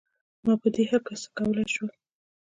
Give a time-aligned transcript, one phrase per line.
[0.45, 1.91] ما په دې هکله څه کولای شول؟